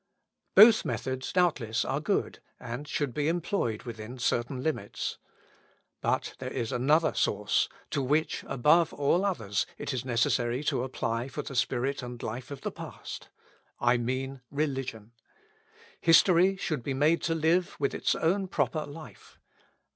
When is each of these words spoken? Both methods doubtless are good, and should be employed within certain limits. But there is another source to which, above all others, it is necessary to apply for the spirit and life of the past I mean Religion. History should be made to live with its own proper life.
Both 0.55 0.83
methods 0.83 1.31
doubtless 1.31 1.85
are 1.85 1.99
good, 1.99 2.39
and 2.59 2.87
should 2.87 3.13
be 3.13 3.27
employed 3.27 3.83
within 3.83 4.17
certain 4.17 4.63
limits. 4.63 5.19
But 6.01 6.33
there 6.39 6.49
is 6.51 6.71
another 6.71 7.13
source 7.13 7.69
to 7.91 8.01
which, 8.01 8.43
above 8.47 8.93
all 8.93 9.23
others, 9.23 9.67
it 9.77 9.93
is 9.93 10.03
necessary 10.03 10.63
to 10.63 10.81
apply 10.81 11.27
for 11.27 11.43
the 11.43 11.55
spirit 11.55 12.01
and 12.01 12.23
life 12.23 12.49
of 12.49 12.61
the 12.61 12.71
past 12.71 13.29
I 13.79 13.97
mean 13.97 14.41
Religion. 14.49 15.11
History 15.99 16.57
should 16.57 16.81
be 16.81 16.95
made 16.95 17.21
to 17.21 17.35
live 17.35 17.75
with 17.77 17.93
its 17.93 18.15
own 18.15 18.47
proper 18.47 18.87
life. 18.87 19.37